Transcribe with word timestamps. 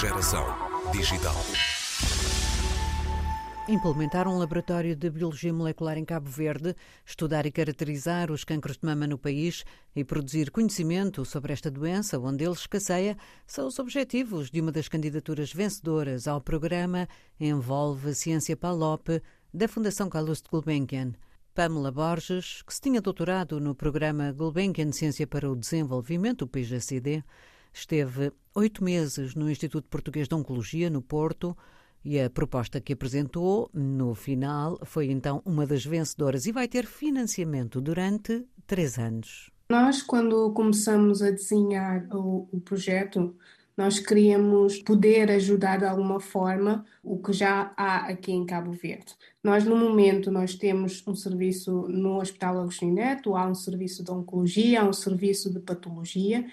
Geração 0.00 0.46
digital. 0.92 1.36
Implementar 3.68 4.26
um 4.26 4.38
laboratório 4.38 4.96
de 4.96 5.10
biologia 5.10 5.52
molecular 5.52 5.98
em 5.98 6.06
Cabo 6.06 6.30
Verde, 6.30 6.74
estudar 7.04 7.44
e 7.44 7.52
caracterizar 7.52 8.32
os 8.32 8.42
cancros 8.42 8.78
de 8.78 8.86
mama 8.86 9.06
no 9.06 9.18
país 9.18 9.62
e 9.94 10.02
produzir 10.02 10.50
conhecimento 10.50 11.22
sobre 11.26 11.52
esta 11.52 11.70
doença, 11.70 12.18
onde 12.18 12.42
ele 12.42 12.54
escasseia, 12.54 13.14
são 13.46 13.66
os 13.66 13.78
objetivos 13.78 14.50
de 14.50 14.62
uma 14.62 14.72
das 14.72 14.88
candidaturas 14.88 15.52
vencedoras 15.52 16.26
ao 16.26 16.40
programa 16.40 17.06
Envolve 17.38 18.14
Ciência 18.14 18.56
PALOP 18.56 19.20
da 19.52 19.68
Fundação 19.68 20.08
Carlos 20.08 20.40
de 20.40 20.48
Gulbenkian. 20.48 21.12
Pamela 21.54 21.92
Borges, 21.92 22.62
que 22.62 22.72
se 22.72 22.80
tinha 22.80 23.02
doutorado 23.02 23.60
no 23.60 23.74
programa 23.74 24.32
Gulbenkian 24.32 24.92
Ciência 24.92 25.26
para 25.26 25.50
o 25.50 25.54
Desenvolvimento, 25.54 26.46
o 26.46 26.48
PGCD, 26.48 27.22
esteve 27.72 28.32
oito 28.54 28.82
meses 28.82 29.34
no 29.34 29.50
Instituto 29.50 29.88
Português 29.88 30.28
de 30.28 30.34
Oncologia, 30.34 30.90
no 30.90 31.02
Porto, 31.02 31.56
e 32.04 32.18
a 32.18 32.30
proposta 32.30 32.80
que 32.80 32.92
apresentou, 32.92 33.70
no 33.74 34.14
final, 34.14 34.78
foi 34.84 35.10
então 35.10 35.42
uma 35.44 35.66
das 35.66 35.84
vencedoras 35.84 36.46
e 36.46 36.52
vai 36.52 36.66
ter 36.66 36.86
financiamento 36.86 37.80
durante 37.80 38.46
três 38.66 38.98
anos. 38.98 39.50
Nós, 39.70 40.02
quando 40.02 40.50
começamos 40.52 41.22
a 41.22 41.30
desenhar 41.30 42.06
o, 42.10 42.48
o 42.50 42.60
projeto, 42.60 43.36
nós 43.80 43.98
queríamos 43.98 44.82
poder 44.82 45.30
ajudar 45.30 45.78
de 45.78 45.86
alguma 45.86 46.20
forma 46.20 46.84
o 47.02 47.16
que 47.16 47.32
já 47.32 47.72
há 47.74 48.08
aqui 48.08 48.30
em 48.30 48.44
Cabo 48.44 48.72
Verde. 48.72 49.16
Nós, 49.42 49.64
no 49.64 49.74
momento, 49.74 50.30
nós 50.30 50.54
temos 50.54 51.02
um 51.06 51.16
serviço 51.16 51.88
no 51.88 52.20
Hospital 52.20 52.60
Agostinho 52.60 52.92
Neto, 52.92 53.34
há 53.34 53.46
um 53.46 53.54
serviço 53.54 54.04
de 54.04 54.10
oncologia, 54.10 54.82
há 54.82 54.84
um 54.84 54.92
serviço 54.92 55.50
de 55.50 55.60
patologia. 55.60 56.44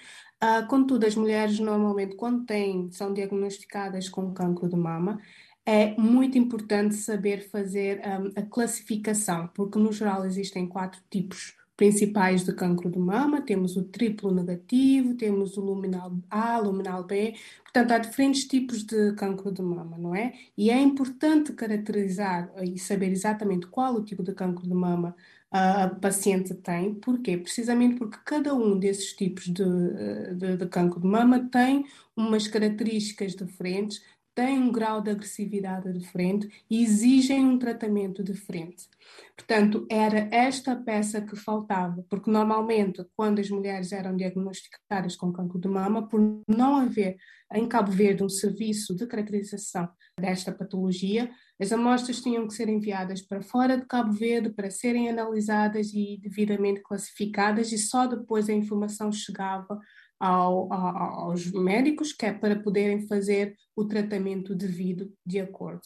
Uh, 0.42 0.66
contudo, 0.68 1.04
as 1.04 1.14
mulheres 1.14 1.58
normalmente, 1.58 2.16
quando 2.16 2.46
têm, 2.46 2.90
são 2.92 3.12
diagnosticadas 3.12 4.08
com 4.08 4.32
cancro 4.32 4.66
de 4.66 4.76
mama, 4.76 5.20
é 5.66 5.94
muito 6.00 6.38
importante 6.38 6.94
saber 6.94 7.46
fazer 7.50 8.00
um, 8.06 8.40
a 8.40 8.42
classificação, 8.42 9.50
porque 9.54 9.78
no 9.78 9.92
geral 9.92 10.24
existem 10.24 10.66
quatro 10.66 11.02
tipos 11.10 11.58
principais 11.78 12.44
de 12.44 12.52
cancro 12.52 12.90
de 12.90 12.98
mama, 12.98 13.40
temos 13.40 13.76
o 13.76 13.84
triplo 13.84 14.32
negativo, 14.34 15.14
temos 15.14 15.56
o 15.56 15.60
luminal 15.60 16.12
A, 16.28 16.58
luminal 16.58 17.04
B, 17.04 17.36
portanto 17.62 17.92
há 17.92 17.98
diferentes 17.98 18.44
tipos 18.46 18.82
de 18.84 19.14
cancro 19.14 19.52
de 19.52 19.62
mama, 19.62 19.96
não 19.96 20.14
é? 20.14 20.34
E 20.56 20.70
é 20.70 20.80
importante 20.80 21.52
caracterizar 21.52 22.52
e 22.64 22.78
saber 22.80 23.12
exatamente 23.12 23.68
qual 23.68 23.94
o 23.94 24.04
tipo 24.04 24.24
de 24.24 24.34
cancro 24.34 24.64
de 24.66 24.74
mama 24.74 25.14
a 25.52 25.88
paciente 25.88 26.52
tem, 26.54 26.94
porquê? 26.96 27.36
Precisamente 27.38 27.96
porque 27.96 28.18
cada 28.24 28.52
um 28.54 28.78
desses 28.78 29.12
tipos 29.14 29.44
de, 29.44 30.34
de, 30.36 30.56
de 30.56 30.66
cancro 30.66 31.00
de 31.00 31.06
mama 31.06 31.48
tem 31.50 31.86
umas 32.16 32.48
características 32.48 33.36
diferentes, 33.36 34.02
têm 34.38 34.56
um 34.56 34.70
grau 34.70 35.00
de 35.00 35.10
agressividade 35.10 35.92
diferente 35.92 36.48
e 36.70 36.80
exigem 36.80 37.44
um 37.44 37.58
tratamento 37.58 38.22
diferente. 38.22 38.88
Portanto, 39.36 39.84
era 39.90 40.28
esta 40.30 40.76
peça 40.76 41.20
que 41.20 41.34
faltava, 41.34 42.06
porque 42.08 42.30
normalmente, 42.30 43.04
quando 43.16 43.40
as 43.40 43.50
mulheres 43.50 43.90
eram 43.90 44.16
diagnosticadas 44.16 45.16
com 45.16 45.32
cancro 45.32 45.58
de 45.58 45.66
mama, 45.66 46.06
por 46.06 46.20
não 46.46 46.76
haver 46.76 47.16
em 47.52 47.66
Cabo 47.66 47.90
Verde 47.90 48.22
um 48.22 48.28
serviço 48.28 48.94
de 48.94 49.08
caracterização 49.08 49.88
desta 50.16 50.52
patologia, 50.52 51.28
as 51.60 51.72
amostras 51.72 52.20
tinham 52.20 52.46
que 52.46 52.54
ser 52.54 52.68
enviadas 52.68 53.20
para 53.20 53.42
fora 53.42 53.76
de 53.76 53.86
Cabo 53.86 54.12
Verde 54.12 54.50
para 54.50 54.70
serem 54.70 55.08
analisadas 55.08 55.92
e 55.92 56.18
devidamente 56.20 56.80
classificadas, 56.82 57.72
e 57.72 57.78
só 57.78 58.06
depois 58.06 58.48
a 58.48 58.52
informação 58.52 59.10
chegava 59.10 59.78
ao, 60.20 60.72
ao, 60.72 60.96
aos 61.30 61.50
médicos, 61.52 62.12
que 62.12 62.26
é 62.26 62.32
para 62.32 62.60
poderem 62.60 63.06
fazer 63.06 63.56
o 63.74 63.84
tratamento 63.84 64.54
devido 64.54 65.12
de 65.26 65.40
acordo. 65.40 65.82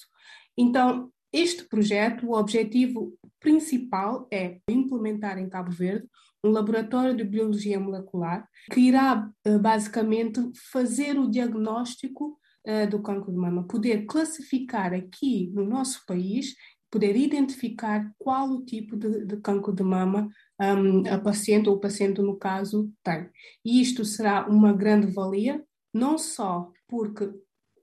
Então, 0.56 1.10
este 1.32 1.64
projeto, 1.64 2.26
o 2.26 2.38
objetivo 2.38 3.18
principal 3.40 4.28
é 4.30 4.58
implementar 4.68 5.38
em 5.38 5.48
Cabo 5.48 5.70
Verde 5.70 6.06
um 6.44 6.50
laboratório 6.50 7.16
de 7.16 7.24
biologia 7.24 7.80
molecular 7.80 8.46
que 8.70 8.80
irá 8.80 9.30
eh, 9.44 9.58
basicamente 9.58 10.40
fazer 10.70 11.18
o 11.18 11.30
diagnóstico 11.30 12.38
uh, 12.66 12.88
do 12.88 13.02
cancro 13.02 13.32
de 13.32 13.38
mama, 13.38 13.66
poder 13.66 14.06
classificar 14.06 14.92
aqui 14.92 15.50
no 15.54 15.64
nosso 15.64 16.04
país, 16.06 16.54
poder 16.90 17.16
identificar 17.16 18.12
qual 18.18 18.50
o 18.50 18.64
tipo 18.64 18.96
de, 18.96 19.24
de 19.24 19.36
cancro 19.38 19.74
de 19.74 19.82
mama 19.82 20.28
um, 20.60 21.02
a 21.08 21.18
paciente 21.18 21.68
ou 21.68 21.76
o 21.76 21.80
paciente, 21.80 22.20
no 22.20 22.36
caso, 22.36 22.92
tem. 23.02 23.28
E 23.64 23.80
isto 23.80 24.04
será 24.04 24.46
uma 24.46 24.72
grande 24.72 25.06
valia, 25.06 25.64
não 25.92 26.18
só 26.18 26.70
porque 26.86 27.30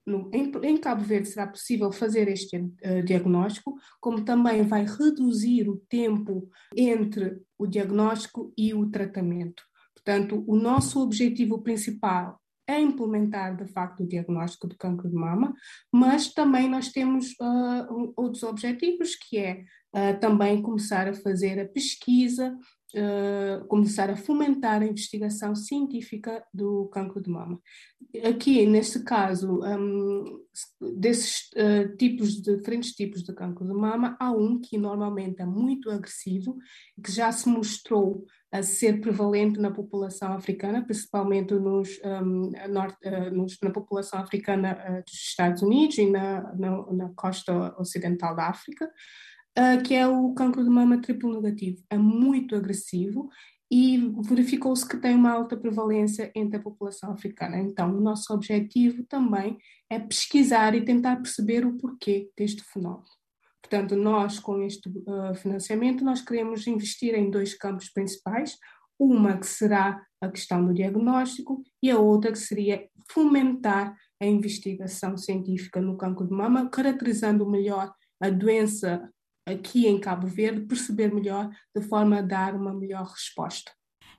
no, 0.05 0.29
em, 0.33 0.51
em, 0.63 0.77
Cabo 0.77 1.03
Verde 1.03 1.27
será 1.27 1.47
possível 1.47 1.91
fazer 1.91 2.27
este 2.27 2.57
uh, 2.57 3.03
diagnóstico, 3.03 3.75
como 3.99 4.23
também 4.23 4.63
vai 4.63 4.85
reduzir 4.85 5.69
o 5.69 5.77
tempo 5.89 6.49
entre 6.75 7.41
o 7.57 7.67
diagnóstico 7.67 8.53
e 8.57 8.73
o 8.73 8.89
tratamento. 8.89 9.63
Portanto, 9.93 10.43
o 10.47 10.55
nosso 10.55 11.01
objetivo 11.01 11.61
principal 11.61 12.39
é 12.69 12.79
implementar, 12.79 13.55
de 13.55 13.65
facto, 13.71 14.03
o 14.03 14.07
diagnóstico 14.07 14.67
de 14.67 14.77
cancro 14.77 15.09
de 15.09 15.15
mama, 15.15 15.53
mas 15.91 16.31
também 16.33 16.69
nós 16.69 16.89
temos 16.89 17.31
uh, 17.41 18.13
outros 18.15 18.43
objetivos, 18.43 19.15
que 19.15 19.37
é 19.37 19.63
uh, 19.93 20.19
também 20.19 20.61
começar 20.61 21.07
a 21.07 21.13
fazer 21.13 21.59
a 21.59 21.67
pesquisa, 21.67 22.55
uh, 22.95 23.65
começar 23.67 24.09
a 24.09 24.15
fomentar 24.15 24.81
a 24.81 24.85
investigação 24.85 25.55
científica 25.55 26.43
do 26.53 26.87
cancro 26.87 27.21
de 27.21 27.29
mama. 27.29 27.59
Aqui, 28.23 28.65
neste 28.65 28.99
caso, 28.99 29.61
um, 29.63 30.41
desses 30.97 31.49
uh, 31.53 31.95
tipos, 31.97 32.41
de, 32.41 32.57
diferentes 32.57 32.91
tipos 32.93 33.23
de 33.23 33.33
cancro 33.33 33.65
de 33.65 33.73
mama, 33.73 34.17
há 34.19 34.31
um 34.31 34.59
que 34.59 34.77
normalmente 34.77 35.41
é 35.41 35.45
muito 35.45 35.89
agressivo, 35.91 36.57
que 37.03 37.11
já 37.11 37.31
se 37.31 37.47
mostrou 37.47 38.25
a 38.51 38.63
ser 38.63 38.99
prevalente 38.99 39.59
na 39.59 39.69
população 39.69 40.33
africana, 40.33 40.83
principalmente 40.83 41.53
nos, 41.53 41.89
um, 42.03 42.51
norte, 42.69 42.97
uh, 43.07 43.31
nos, 43.31 43.57
na 43.61 43.69
população 43.69 44.19
africana 44.19 44.73
uh, 44.73 45.03
dos 45.03 45.13
Estados 45.13 45.61
Unidos 45.61 45.97
e 45.99 46.09
na, 46.09 46.53
na, 46.55 46.91
na 46.91 47.09
costa 47.15 47.75
ocidental 47.79 48.35
da 48.35 48.47
África 48.47 48.89
uh, 49.57 49.81
que 49.83 49.93
é 49.93 50.07
o 50.07 50.33
cancro 50.33 50.63
de 50.63 50.69
mama 50.69 51.01
triplo 51.01 51.41
negativo. 51.41 51.83
É 51.89 51.97
muito 51.97 52.55
agressivo 52.55 53.29
e 53.71 53.97
verificou-se 54.23 54.87
que 54.87 54.97
tem 54.97 55.15
uma 55.15 55.31
alta 55.31 55.55
prevalência 55.55 56.31
entre 56.35 56.57
a 56.57 56.61
população 56.61 57.11
africana. 57.11 57.59
Então, 57.59 57.95
o 57.95 58.01
nosso 58.01 58.33
objetivo 58.33 59.03
também 59.03 59.57
é 59.89 59.99
pesquisar 59.99 60.73
e 60.73 60.83
tentar 60.83 61.17
perceber 61.17 61.65
o 61.65 61.77
porquê 61.77 62.29
deste 62.35 62.63
fenómeno. 62.63 63.05
Portanto, 63.61 63.95
nós, 63.95 64.39
com 64.39 64.61
este 64.63 64.89
uh, 64.89 65.35
financiamento, 65.35 66.03
nós 66.03 66.21
queremos 66.21 66.65
investir 66.65 67.13
em 67.13 67.29
dois 67.29 67.53
campos 67.53 67.89
principais, 67.89 68.57
uma 68.99 69.37
que 69.37 69.45
será 69.45 70.03
a 70.19 70.27
questão 70.27 70.65
do 70.65 70.73
diagnóstico 70.73 71.63
e 71.81 71.91
a 71.91 71.99
outra 71.99 72.31
que 72.31 72.39
seria 72.39 72.89
fomentar 73.11 73.95
a 74.21 74.25
investigação 74.25 75.15
científica 75.15 75.79
no 75.79 75.97
cancro 75.97 76.27
de 76.27 76.33
mama, 76.33 76.69
caracterizando 76.69 77.49
melhor 77.49 77.93
a 78.21 78.29
doença 78.29 79.09
aqui 79.49 79.87
em 79.87 79.99
Cabo 79.99 80.27
Verde, 80.27 80.61
perceber 80.61 81.13
melhor, 81.13 81.49
de 81.75 81.81
forma 81.81 82.19
a 82.19 82.21
dar 82.21 82.55
uma 82.55 82.73
melhor 82.73 83.05
resposta. 83.05 83.71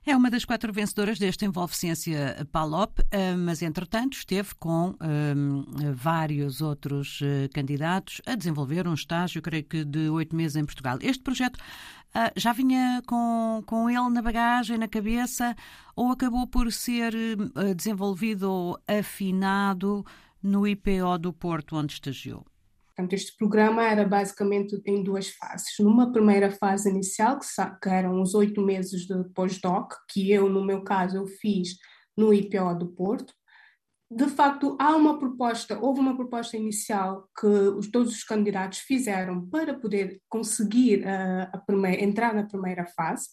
É 0.03 0.15
uma 0.15 0.31
das 0.31 0.43
quatro 0.43 0.73
vencedoras 0.73 1.19
deste 1.19 1.45
Envolve 1.45 1.75
Ciência 1.75 2.47
PALOP, 2.51 3.03
eh, 3.11 3.35
mas 3.35 3.61
entretanto 3.61 4.17
esteve 4.17 4.49
com 4.55 4.95
um, 4.99 5.61
eh, 5.79 5.91
vários 5.93 6.59
outros 6.59 7.19
candidatos 7.53 8.19
a 8.25 8.33
desenvolver 8.33 8.87
um 8.87 8.95
estágio, 8.95 9.43
creio 9.43 9.63
que 9.63 9.85
de 9.85 10.09
oito 10.09 10.35
meses 10.35 10.55
em 10.55 10.65
Portugal. 10.65 10.97
Este 11.01 11.21
projeto 11.21 11.57
uh, 11.57 12.31
já 12.35 12.51
vinha 12.51 13.03
com, 13.05 13.61
com 13.67 13.87
ele 13.87 14.09
na 14.09 14.23
bagagem, 14.23 14.79
na 14.79 14.87
cabeça, 14.87 15.55
ou 15.95 16.11
acabou 16.11 16.47
por 16.47 16.71
ser 16.71 17.13
desenvolvido 17.75 18.51
ou 18.51 18.79
afinado 18.87 20.03
no 20.41 20.67
IPO 20.67 21.19
do 21.19 21.31
Porto, 21.31 21.75
onde 21.75 21.93
estagiou? 21.93 22.43
Portanto, 22.95 23.13
este 23.13 23.35
programa 23.37 23.83
era 23.83 24.05
basicamente 24.05 24.79
em 24.85 25.01
duas 25.01 25.29
fases. 25.29 25.73
Numa 25.79 26.11
primeira 26.11 26.51
fase 26.51 26.89
inicial, 26.89 27.39
que, 27.81 27.89
eram 27.89 28.21
os 28.21 28.35
oito 28.35 28.61
meses 28.61 29.05
de 29.05 29.23
pós-doc, 29.33 29.93
que 30.09 30.31
eu, 30.31 30.49
no 30.49 30.63
meu 30.63 30.83
caso, 30.83 31.17
eu 31.17 31.25
fiz 31.25 31.77
no 32.17 32.33
IPO 32.33 32.75
do 32.77 32.87
Porto. 32.89 33.33
De 34.13 34.27
facto, 34.27 34.75
há 34.77 34.93
uma 34.93 35.17
proposta, 35.17 35.79
houve 35.79 36.01
uma 36.01 36.17
proposta 36.17 36.57
inicial 36.57 37.29
que 37.39 37.47
os, 37.47 37.89
todos 37.89 38.11
os 38.13 38.23
candidatos 38.25 38.79
fizeram 38.79 39.47
para 39.47 39.73
poder 39.73 40.19
conseguir 40.27 40.99
uh, 41.05 41.49
a 41.53 41.57
primeira, 41.59 42.03
entrar 42.03 42.33
na 42.33 42.43
primeira 42.43 42.85
fase. 42.87 43.29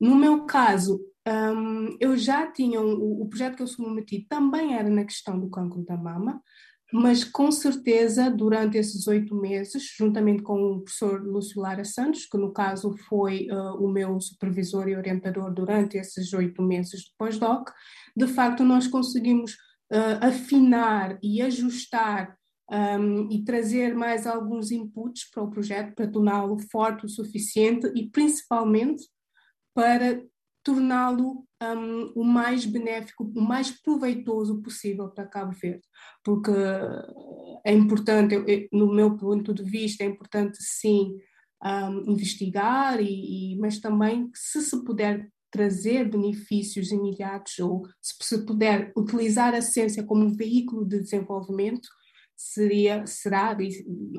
No 0.00 0.16
meu 0.16 0.44
caso, 0.44 1.00
um, 1.26 1.96
eu 2.00 2.16
já 2.16 2.50
tinha 2.50 2.80
um, 2.80 2.94
o 3.22 3.28
projeto 3.28 3.56
que 3.56 3.62
eu 3.62 3.66
submeti 3.68 4.26
também 4.28 4.74
era 4.74 4.90
na 4.90 5.04
questão 5.04 5.38
do 5.38 5.48
cancro 5.48 5.84
da 5.84 5.96
mama, 5.96 6.42
mas 6.92 7.22
com 7.22 7.50
certeza 7.52 8.30
durante 8.30 8.78
esses 8.78 9.06
oito 9.06 9.34
meses, 9.34 9.94
juntamente 9.96 10.42
com 10.42 10.54
o 10.54 10.80
professor 10.80 11.22
Lúcio 11.22 11.60
Lara 11.60 11.84
Santos, 11.84 12.26
que 12.26 12.38
no 12.38 12.52
caso 12.52 12.96
foi 13.08 13.46
uh, 13.50 13.74
o 13.82 13.88
meu 13.90 14.18
supervisor 14.20 14.88
e 14.88 14.96
orientador 14.96 15.52
durante 15.52 15.98
esses 15.98 16.32
oito 16.32 16.62
meses 16.62 17.00
de 17.00 17.12
pós-doc, 17.18 17.70
de 18.16 18.26
facto 18.26 18.64
nós 18.64 18.86
conseguimos 18.86 19.52
uh, 19.92 20.24
afinar 20.26 21.18
e 21.22 21.42
ajustar 21.42 22.38
um, 22.70 23.30
e 23.30 23.44
trazer 23.44 23.94
mais 23.94 24.26
alguns 24.26 24.70
inputs 24.70 25.30
para 25.30 25.42
o 25.42 25.50
projeto 25.50 25.94
para 25.94 26.10
torná-lo 26.10 26.58
forte 26.70 27.06
o 27.06 27.08
suficiente 27.08 27.90
e 27.94 28.10
principalmente 28.10 29.04
para 29.74 30.22
torná-lo 30.62 31.47
um, 31.62 32.12
o 32.14 32.24
mais 32.24 32.64
benéfico, 32.64 33.24
o 33.24 33.40
mais 33.40 33.70
proveitoso 33.70 34.62
possível 34.62 35.08
para 35.08 35.26
Cabo 35.26 35.52
Verde, 35.52 35.82
porque 36.24 36.50
é 37.64 37.72
importante, 37.72 38.68
no 38.72 38.92
meu 38.92 39.16
ponto 39.16 39.52
de 39.52 39.64
vista, 39.64 40.04
é 40.04 40.06
importante 40.06 40.58
sim 40.60 41.16
um, 41.64 42.12
investigar, 42.12 43.00
e, 43.00 43.54
e, 43.54 43.58
mas 43.58 43.80
também 43.80 44.30
se 44.34 44.62
se 44.62 44.84
puder 44.84 45.28
trazer 45.50 46.08
benefícios 46.08 46.92
imediatos 46.92 47.58
ou 47.58 47.86
se 48.02 48.14
se 48.20 48.44
puder 48.44 48.92
utilizar 48.96 49.54
a 49.54 49.62
ciência 49.62 50.04
como 50.04 50.34
veículo 50.34 50.86
de 50.86 51.00
desenvolvimento, 51.00 51.88
seria, 52.36 53.04
será, 53.06 53.56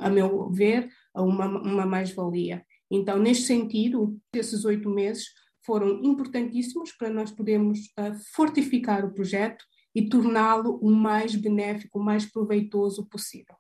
a 0.02 0.10
meu 0.10 0.50
ver, 0.52 0.90
uma, 1.16 1.48
uma 1.48 1.86
mais-valia. 1.86 2.66
Então, 2.92 3.20
neste 3.20 3.46
sentido, 3.46 4.20
esses 4.34 4.66
oito 4.66 4.90
meses 4.90 5.28
foram 5.66 6.02
importantíssimos 6.04 6.92
para 6.94 7.10
nós 7.10 7.32
podermos 7.32 7.80
uh, 8.00 8.16
fortificar 8.34 9.06
o 9.06 9.14
projeto 9.14 9.64
e 9.94 10.08
torná-lo 10.08 10.80
o 10.82 10.92
mais 10.92 11.36
benéfico, 11.36 12.00
o 12.00 12.04
mais 12.04 12.26
proveitoso 12.26 13.06
possível. 13.08 13.56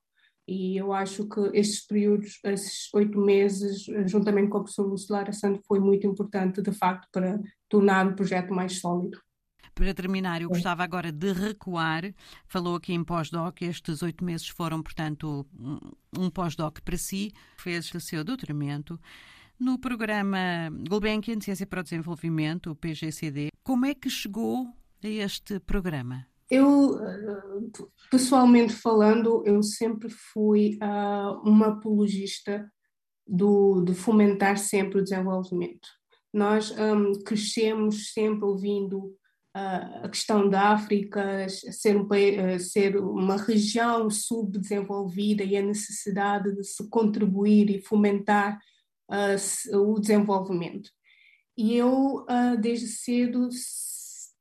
E 0.48 0.78
eu 0.78 0.92
acho 0.92 1.30
que 1.30 1.40
estes 1.54 1.86
períodos, 1.86 2.40
esses 2.44 2.92
oito 2.96 3.20
meses, 3.20 3.86
juntamente 4.08 4.50
com 4.50 4.58
a 4.58 4.62
professora 4.62 4.88
Lucelara 4.88 5.32
Santo, 5.32 5.62
foi 5.68 5.80
muito 5.80 6.08
importante, 6.08 6.60
de 6.60 6.72
facto, 6.72 7.08
para 7.12 7.40
tornar 7.70 8.08
o 8.08 8.16
projeto 8.16 8.52
mais 8.52 8.80
sólido. 8.80 9.20
Para 9.76 9.94
terminar, 9.94 10.42
eu 10.42 10.50
gostava 10.50 10.84
agora 10.84 11.12
de 11.12 11.32
recuar. 11.32 12.14
Falou 12.48 12.76
aqui 12.76 12.94
em 12.94 13.04
pós-doc, 13.04 13.62
estes 13.62 14.02
oito 14.02 14.26
meses 14.26 14.48
foram, 14.48 14.82
portanto, 14.82 15.46
um 16.18 16.30
pós-doc 16.32 16.80
para 16.82 16.98
si, 16.98 17.32
fez 17.56 17.94
o 17.94 18.00
seu 18.00 18.24
doutoramento. 18.24 19.00
No 19.60 19.78
programa 19.78 20.70
Gulbenkian 20.88 21.42
Ciência 21.42 21.68
para 21.68 21.82
o 21.82 21.84
Desenvolvimento, 21.84 22.72
o 22.72 22.76
PGCD, 22.76 23.50
como 23.62 23.86
é 23.86 23.94
que 23.94 24.10
chegou 24.10 24.68
a 25.04 25.08
este 25.08 25.60
programa? 25.60 26.26
Eu, 26.50 26.98
pessoalmente 28.10 28.72
falando, 28.72 29.44
eu 29.46 29.62
sempre 29.62 30.10
fui 30.10 30.80
uh, 30.82 31.42
uma 31.44 31.68
apologista 31.68 32.72
do, 33.28 33.82
de 33.82 33.94
fomentar 33.94 34.58
sempre 34.58 35.00
o 35.00 35.04
desenvolvimento. 35.04 35.90
Nós 36.34 36.72
um, 36.72 37.22
crescemos 37.22 38.14
sempre 38.14 38.46
ouvindo 38.46 38.98
uh, 39.58 40.06
a 40.06 40.10
questão 40.10 40.50
da 40.50 40.70
África 40.70 41.48
ser, 41.50 41.98
um, 41.98 42.06
uh, 42.06 42.60
ser 42.62 42.96
uma 42.96 43.36
região 43.36 44.10
subdesenvolvida 44.10 45.44
e 45.44 45.58
a 45.58 45.62
necessidade 45.62 46.56
de 46.56 46.64
se 46.64 46.88
contribuir 46.90 47.70
e 47.70 47.82
fomentar 47.82 48.58
o 49.74 50.00
desenvolvimento. 50.00 50.90
E 51.58 51.76
eu, 51.76 52.26
desde 52.62 52.88
cedo, 52.88 53.50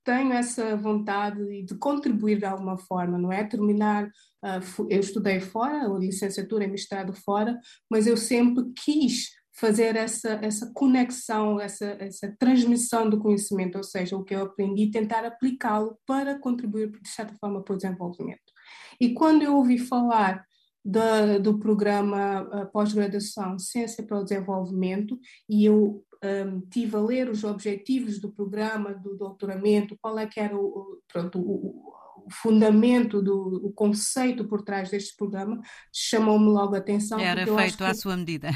tenho 0.08 0.32
essa 0.32 0.74
vontade 0.74 1.62
de 1.64 1.74
contribuir 1.74 2.38
de 2.38 2.46
alguma 2.46 2.78
forma, 2.78 3.18
não 3.18 3.30
é? 3.30 3.44
Terminar, 3.44 4.06
uh, 4.06 4.86
eu 4.88 5.00
estudei 5.00 5.38
fora, 5.38 5.84
a 5.84 5.98
licenciatura 5.98 6.64
e 6.64 6.66
mestrado 6.66 7.12
fora, 7.12 7.60
mas 7.90 8.06
eu 8.06 8.16
sempre 8.16 8.72
quis 8.72 9.28
fazer 9.52 9.96
essa, 9.96 10.38
essa 10.40 10.72
conexão, 10.72 11.60
essa, 11.60 11.84
essa 12.00 12.34
transmissão 12.38 13.10
do 13.10 13.18
conhecimento, 13.18 13.76
ou 13.76 13.84
seja, 13.84 14.16
o 14.16 14.24
que 14.24 14.34
eu 14.34 14.44
aprendi, 14.44 14.90
tentar 14.90 15.26
aplicá-lo 15.26 15.98
para 16.06 16.38
contribuir, 16.38 16.90
de 16.90 17.08
certa 17.08 17.34
forma, 17.38 17.62
para 17.62 17.74
o 17.74 17.76
desenvolvimento. 17.76 18.50
E 18.98 19.12
quando 19.12 19.42
eu 19.42 19.56
ouvi 19.56 19.76
falar 19.76 20.42
do, 20.84 21.38
do 21.40 21.58
programa 21.58 22.42
uh, 22.42 22.72
pós-graduação 22.72 23.58
Ciência 23.58 24.04
para 24.04 24.18
o 24.18 24.24
Desenvolvimento 24.24 25.18
e 25.48 25.64
eu 25.64 26.04
um, 26.24 26.60
tive 26.60 26.96
a 26.96 27.00
ler 27.00 27.28
os 27.28 27.44
objetivos 27.44 28.18
do 28.18 28.30
programa 28.32 28.94
do 28.94 29.16
doutoramento, 29.16 29.96
qual 30.00 30.18
é 30.18 30.26
que 30.26 30.40
era 30.40 30.56
o, 30.56 31.00
pronto, 31.12 31.38
o, 31.38 31.94
o 32.26 32.30
fundamento 32.30 33.22
do 33.22 33.66
o 33.66 33.72
conceito 33.72 34.44
por 34.44 34.62
trás 34.62 34.90
deste 34.90 35.16
programa, 35.16 35.60
chamou-me 35.92 36.46
logo 36.46 36.74
a 36.74 36.78
atenção. 36.78 37.18
Era 37.18 37.46
feito 37.46 37.84
à 37.84 37.94
sua 37.94 38.16
medida. 38.16 38.50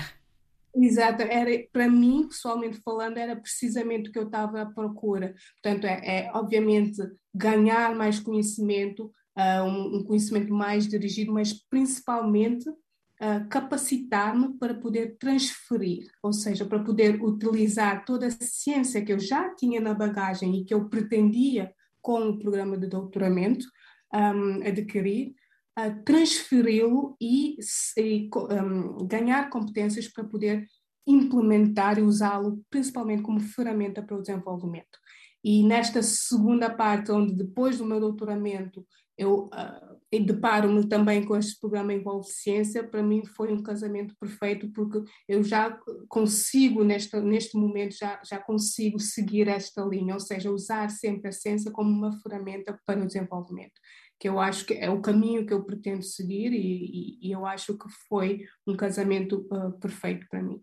Exato, 0.75 1.23
era, 1.23 1.51
para 1.71 1.89
mim, 1.89 2.27
pessoalmente 2.27 2.81
falando, 2.83 3.19
era 3.19 3.37
precisamente 3.37 4.09
o 4.09 4.13
que 4.13 4.19
eu 4.19 4.25
estava 4.25 4.63
à 4.63 4.67
procura. 4.67 5.35
Portanto, 5.63 5.85
é, 5.85 6.27
é 6.27 6.31
obviamente 6.33 6.97
ganhar 7.35 7.95
mais 7.95 8.19
conhecimento, 8.19 9.11
uh, 9.37 9.65
um, 9.65 10.05
conhecimento 10.05 10.53
mais 10.53 10.87
dirigido, 10.87 11.33
mas 11.33 11.53
principalmente 11.53 12.69
uh, 12.69 13.49
capacitar-me 13.49 14.57
para 14.59 14.75
poder 14.75 15.17
transferir, 15.19 16.07
ou 16.23 16.33
seja, 16.33 16.65
para 16.65 16.83
poder 16.83 17.23
utilizar 17.23 18.05
toda 18.05 18.27
a 18.27 18.31
ciência 18.31 19.05
que 19.05 19.13
eu 19.13 19.19
já 19.19 19.55
tinha 19.55 19.81
na 19.81 19.95
bagagem 19.95 20.57
e 20.57 20.65
que 20.65 20.75
eu 20.75 20.89
pretendia 20.89 21.73
com 22.01 22.29
o 22.29 22.39
programa 22.39 22.77
de 22.77 22.87
doutoramento 22.89 23.65
um, 24.13 24.67
adquirir, 24.67 25.35
uh, 25.79 26.03
transferi-lo 26.05 27.17
e, 27.21 27.57
e 27.97 28.29
um, 28.35 29.07
ganhar 29.07 29.49
competências 29.49 30.09
para 30.09 30.25
poder 30.25 30.67
implementar 31.07 31.99
e 31.99 32.03
usá-lo 32.03 32.63
principalmente 32.71 33.23
como 33.23 33.41
ferramenta 33.41 34.03
para 34.03 34.17
o 34.17 34.21
desenvolvimento. 34.21 34.99
E 35.45 35.65
nesta 35.65 36.03
segunda 36.03 36.71
parte, 36.71 37.11
onde 37.11 37.35
depois 37.35 37.79
do 37.79 37.85
meu 37.85 37.99
doutoramento 37.99 38.87
eu 39.17 39.49
uh, 39.49 40.21
deparo-me 40.21 40.87
também 40.89 41.25
com 41.25 41.37
este 41.37 41.59
programa 41.59 41.93
Envolve 41.93 42.29
Ciência, 42.29 42.87
para 42.87 43.03
mim 43.03 43.25
foi 43.25 43.53
um 43.53 43.63
casamento 43.63 44.15
perfeito, 44.19 44.71
porque 44.73 45.03
eu 45.29 45.43
já 45.43 45.79
consigo, 46.09 46.85
neste, 46.85 47.19
neste 47.21 47.57
momento, 47.57 47.97
já, 47.97 48.21
já 48.25 48.39
consigo 48.39 48.99
seguir 48.99 49.49
esta 49.49 49.83
linha, 49.83 50.15
ou 50.15 50.21
seja, 50.21 50.51
usar 50.51 50.91
sempre 50.91 51.29
a 51.29 51.33
ciência 51.33 51.71
como 51.71 51.91
uma 51.91 52.13
ferramenta 52.21 52.79
para 52.85 53.03
o 53.03 53.07
desenvolvimento, 53.07 53.81
que 54.19 54.29
eu 54.29 54.39
acho 54.39 54.67
que 54.67 54.75
é 54.75 54.91
o 54.91 55.01
caminho 55.01 55.47
que 55.47 55.53
eu 55.53 55.65
pretendo 55.65 56.03
seguir 56.03 56.53
e, 56.53 57.19
e, 57.23 57.29
e 57.29 57.33
eu 57.33 57.47
acho 57.47 57.77
que 57.77 57.89
foi 58.09 58.45
um 58.67 58.77
casamento 58.77 59.47
uh, 59.53 59.79
perfeito 59.79 60.27
para 60.29 60.43
mim. 60.43 60.63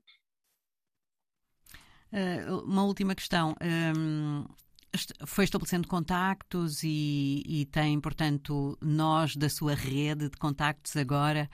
Uh, 2.12 2.64
uma 2.66 2.84
última 2.84 3.14
questão. 3.14 3.56
Um 3.62 4.46
foi 5.26 5.44
estabelecendo 5.44 5.88
contactos 5.88 6.84
e, 6.84 7.44
e, 7.46 7.66
tem, 7.66 8.00
portanto, 8.00 8.78
nós 8.82 9.36
da 9.36 9.50
sua 9.50 9.76
rede 9.76 10.30
de 10.30 10.38
contactos 10.38 10.96
agora 10.98 11.50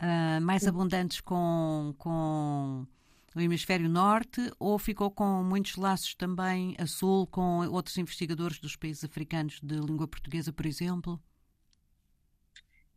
uh, 0.00 0.40
mais 0.40 0.62
Sim. 0.62 0.68
abundantes 0.70 1.20
com, 1.20 1.94
com 1.98 2.86
o 3.34 3.40
hemisfério 3.40 3.88
norte 3.88 4.50
ou 4.58 4.78
ficou 4.78 5.10
com 5.10 5.42
muitos 5.42 5.76
laços 5.76 6.14
também 6.14 6.74
a 6.78 6.86
sul 6.86 7.26
com 7.26 7.66
outros 7.68 7.96
investigadores 7.98 8.58
dos 8.58 8.76
países 8.76 9.04
africanos 9.04 9.60
de 9.62 9.76
língua 9.76 10.08
portuguesa, 10.08 10.52
por 10.52 10.66
exemplo? 10.66 11.20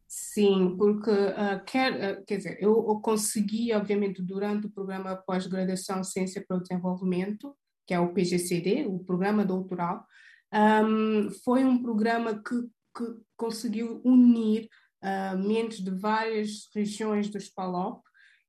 Sim, 0.08 0.76
porque 0.78 1.10
uh, 1.10 1.64
quer, 1.66 2.20
uh, 2.20 2.26
quer 2.26 2.38
dizer, 2.38 2.58
eu, 2.60 2.72
eu, 2.72 3.00
consegui, 3.00 3.72
obviamente, 3.72 4.22
durante 4.22 4.68
o 4.68 4.70
programa 4.70 5.16
pós-graduação 5.16 6.04
Ciência 6.04 6.44
para 6.46 6.58
o 6.58 6.62
Desenvolvimento, 6.62 7.56
que 7.86 7.94
é 7.94 8.00
o 8.00 8.14
PGCD, 8.14 8.86
o 8.88 9.00
Programa 9.00 9.46
Doutoral, 9.46 10.06
um, 10.54 11.30
foi 11.44 11.64
um 11.64 11.82
programa 11.82 12.42
que, 12.42 12.62
que 12.96 13.16
conseguiu 13.38 14.02
unir 14.04 14.68
uh, 15.04 15.38
mentes 15.38 15.80
de 15.84 15.92
várias 15.92 16.70
regiões 16.74 17.30
do 17.30 17.40
SPALOP 17.40 18.02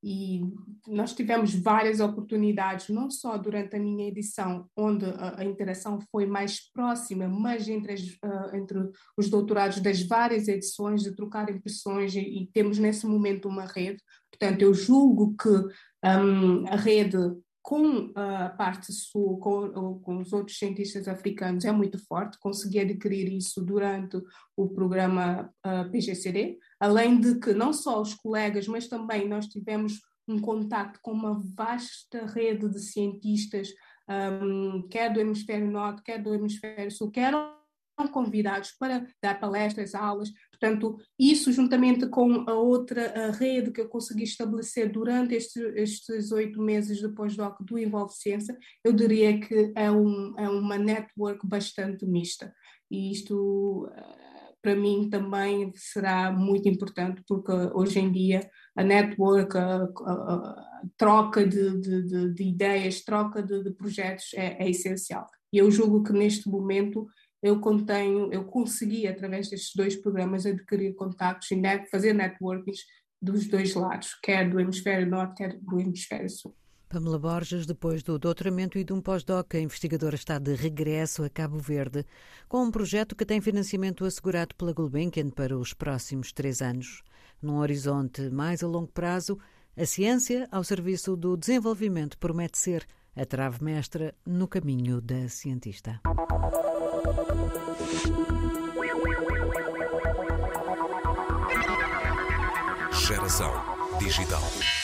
e 0.04 0.40
nós 0.88 1.14
tivemos 1.14 1.54
várias 1.54 2.00
oportunidades, 2.00 2.88
não 2.88 3.08
só 3.08 3.38
durante 3.38 3.76
a 3.76 3.78
minha 3.78 4.08
edição, 4.08 4.68
onde 4.76 5.04
a, 5.04 5.40
a 5.40 5.44
interação 5.44 6.00
foi 6.10 6.26
mais 6.26 6.58
próxima, 6.72 7.28
mas 7.28 7.68
entre, 7.68 7.92
as, 7.92 8.00
uh, 8.00 8.56
entre, 8.56 8.90
os 9.16 9.30
doutorados 9.30 9.78
das 9.80 10.02
várias 10.02 10.48
edições, 10.48 11.04
de 11.04 11.14
trocar 11.14 11.48
impressões, 11.48 12.16
e, 12.16 12.20
e, 12.20 12.46
temos 12.48 12.78
nesse 12.78 13.06
momento 13.06 13.48
uma 13.48 13.64
rede. 13.64 14.02
Portanto, 14.28 14.62
eu 14.62 14.74
julgo 14.74 15.36
que 15.36 15.48
um, 16.04 16.66
a 16.66 16.74
rede 16.74 17.18
com 17.62 18.10
a 18.16 18.48
parte 18.48 18.92
sul, 18.92 19.38
com, 19.38 20.00
com, 20.00 20.18
os 20.18 20.32
outros 20.32 20.58
cientistas 20.58 21.06
africanos, 21.06 21.64
é 21.64 21.70
muito 21.70 21.96
forte. 22.06 22.38
Consegui 22.40 22.80
adquirir 22.80 23.32
isso 23.32 23.64
durante 23.64 24.20
o 24.56 24.68
programa 24.68 25.48
uh, 25.64 25.88
PGCD, 25.90 26.58
além 26.80 27.20
de 27.20 27.38
que 27.38 27.54
não 27.54 27.72
só 27.72 28.02
os 28.02 28.14
colegas, 28.14 28.66
mas 28.66 28.88
também 28.88 29.28
nós 29.28 29.46
tivemos 29.46 30.00
um 30.26 30.40
contato 30.40 30.98
com 31.00 31.12
uma 31.12 31.40
vasta 31.56 32.26
rede 32.26 32.68
de 32.68 32.80
cientistas, 32.80 33.68
um, 34.42 34.86
quer 34.88 35.12
do 35.12 35.20
hemisfério 35.20 35.70
norte, 35.70 36.02
quer 36.02 36.20
do 36.20 36.34
hemisfério 36.34 36.90
sul, 36.90 37.10
que 37.10 37.20
eram 37.20 37.61
convidados 38.08 38.72
para 38.78 39.06
dar 39.22 39.38
palestras, 39.38 39.94
aulas. 39.94 40.30
Portanto, 40.50 40.96
isso 41.18 41.52
juntamente 41.52 42.06
com 42.08 42.48
a 42.48 42.54
outra 42.54 43.28
a 43.28 43.30
rede 43.32 43.72
que 43.72 43.80
eu 43.80 43.88
consegui 43.88 44.22
estabelecer 44.22 44.90
durante 44.90 45.34
estes 45.34 46.30
oito 46.32 46.60
meses 46.62 47.02
depois 47.02 47.36
do, 47.36 47.56
do 47.60 47.78
Envolve 47.78 48.14
Ciência, 48.14 48.56
eu 48.84 48.92
diria 48.92 49.40
que 49.40 49.72
é, 49.74 49.90
um, 49.90 50.34
é 50.38 50.48
uma 50.48 50.78
network 50.78 51.46
bastante 51.46 52.06
mista. 52.06 52.52
E 52.90 53.10
isto, 53.10 53.90
para 54.60 54.76
mim 54.76 55.08
também 55.10 55.72
será 55.74 56.30
muito 56.30 56.68
importante, 56.68 57.22
porque 57.26 57.50
hoje 57.74 57.98
em 57.98 58.12
dia 58.12 58.48
a 58.76 58.84
network, 58.84 59.56
a, 59.56 59.82
a, 59.84 60.12
a 60.12 60.82
troca 60.96 61.46
de, 61.46 61.80
de, 61.80 62.34
de, 62.34 62.44
ideias, 62.44 63.02
troca 63.02 63.42
de, 63.42 63.62
de 63.62 63.70
projetos 63.72 64.32
é, 64.34 64.62
é, 64.62 64.70
essencial. 64.70 65.26
E 65.52 65.58
eu 65.58 65.70
julgo 65.70 66.02
que 66.02 66.12
neste 66.12 66.48
momento 66.48 67.06
eu 67.42 67.58
contenho, 67.60 68.32
eu 68.32 68.44
consegui, 68.44 69.06
através 69.08 69.48
destes 69.50 69.72
dois 69.74 69.96
programas, 69.96 70.46
adquirir 70.46 70.94
contactos 70.94 71.50
e 71.50 71.56
net, 71.56 71.90
fazer 71.90 72.12
networkings 72.12 72.80
dos 73.20 73.48
dois 73.48 73.74
lados, 73.74 74.14
quer 74.22 74.48
do 74.48 74.60
hemisfério 74.60 75.08
norte, 75.08 75.36
quer 75.36 75.58
do 75.60 75.80
hemisfério 75.80 76.30
sul. 76.30 76.54
Pamela 76.88 77.18
Borges, 77.18 77.64
depois 77.64 78.02
do 78.02 78.18
doutoramento 78.18 78.76
e 78.76 78.84
de 78.84 78.92
um 78.92 79.00
pós-doc, 79.00 79.54
a 79.54 79.58
investigadora 79.60 80.14
está 80.14 80.38
de 80.38 80.54
regresso 80.54 81.24
a 81.24 81.30
Cabo 81.30 81.58
Verde, 81.58 82.04
com 82.48 82.62
um 82.62 82.70
projeto 82.70 83.16
que 83.16 83.24
tem 83.24 83.40
financiamento 83.40 84.04
assegurado 84.04 84.54
pela 84.54 84.74
Gulbenkian 84.74 85.30
para 85.30 85.56
os 85.56 85.72
próximos 85.72 86.32
três 86.32 86.60
anos. 86.60 87.02
Num 87.40 87.56
horizonte 87.56 88.28
mais 88.28 88.62
a 88.62 88.66
longo 88.66 88.92
prazo, 88.92 89.38
a 89.74 89.86
ciência 89.86 90.46
ao 90.52 90.62
serviço 90.62 91.16
do 91.16 91.34
desenvolvimento 91.34 92.18
promete 92.18 92.58
ser 92.58 92.86
a 93.16 93.24
trave 93.24 93.64
mestra 93.64 94.14
no 94.26 94.46
caminho 94.46 95.00
da 95.00 95.28
cientista. 95.28 96.00
Geração 102.92 103.52
Digital. 103.98 104.81